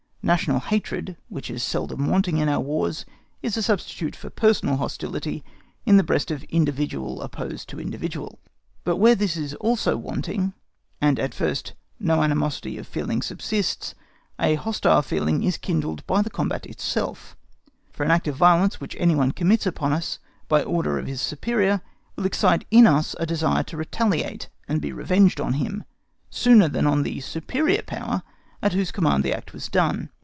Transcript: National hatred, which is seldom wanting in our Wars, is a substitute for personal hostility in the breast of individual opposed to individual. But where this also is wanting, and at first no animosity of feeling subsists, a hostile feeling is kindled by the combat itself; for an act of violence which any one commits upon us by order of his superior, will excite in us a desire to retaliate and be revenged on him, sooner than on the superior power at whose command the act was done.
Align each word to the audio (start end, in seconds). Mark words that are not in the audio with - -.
National 0.23 0.59
hatred, 0.59 1.17
which 1.29 1.49
is 1.49 1.63
seldom 1.63 2.07
wanting 2.07 2.37
in 2.37 2.47
our 2.47 2.59
Wars, 2.59 3.05
is 3.41 3.57
a 3.57 3.63
substitute 3.63 4.15
for 4.15 4.29
personal 4.29 4.77
hostility 4.77 5.43
in 5.83 5.97
the 5.97 6.03
breast 6.03 6.29
of 6.29 6.43
individual 6.43 7.23
opposed 7.23 7.67
to 7.67 7.81
individual. 7.81 8.37
But 8.83 8.97
where 8.97 9.15
this 9.15 9.53
also 9.55 9.97
is 9.97 10.03
wanting, 10.03 10.53
and 11.01 11.19
at 11.19 11.33
first 11.33 11.73
no 11.99 12.21
animosity 12.21 12.77
of 12.77 12.85
feeling 12.85 13.23
subsists, 13.23 13.95
a 14.39 14.53
hostile 14.55 15.01
feeling 15.01 15.41
is 15.41 15.57
kindled 15.57 16.05
by 16.05 16.21
the 16.21 16.29
combat 16.29 16.67
itself; 16.67 17.35
for 17.91 18.03
an 18.03 18.11
act 18.11 18.27
of 18.27 18.35
violence 18.35 18.79
which 18.79 18.95
any 18.99 19.15
one 19.15 19.31
commits 19.31 19.65
upon 19.65 19.91
us 19.91 20.19
by 20.47 20.61
order 20.61 20.99
of 20.99 21.07
his 21.07 21.19
superior, 21.19 21.81
will 22.15 22.27
excite 22.27 22.63
in 22.69 22.85
us 22.85 23.15
a 23.19 23.25
desire 23.25 23.63
to 23.63 23.75
retaliate 23.75 24.49
and 24.67 24.81
be 24.81 24.91
revenged 24.93 25.41
on 25.41 25.53
him, 25.53 25.83
sooner 26.29 26.67
than 26.69 26.85
on 26.85 27.01
the 27.01 27.19
superior 27.21 27.81
power 27.81 28.21
at 28.63 28.73
whose 28.73 28.91
command 28.91 29.23
the 29.23 29.33
act 29.33 29.53
was 29.53 29.67
done. 29.69 30.07